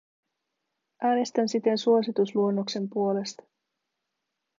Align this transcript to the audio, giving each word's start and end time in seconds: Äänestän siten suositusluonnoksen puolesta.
Äänestän 1.03 1.49
siten 1.49 1.77
suositusluonnoksen 1.77 2.89
puolesta. 2.89 3.43